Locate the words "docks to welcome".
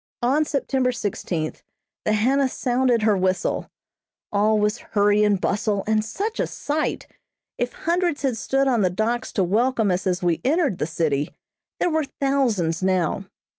8.89-9.91